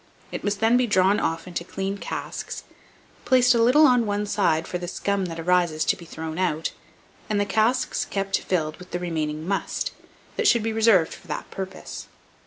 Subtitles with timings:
[0.31, 2.63] It must then be drawn off into clean casks,
[3.23, 6.71] placed a little on one side for the scum that arises to be thrown out,
[7.29, 9.91] and the casks kept filled with the remaining "must,"
[10.37, 12.07] that should be reserved for that purpose.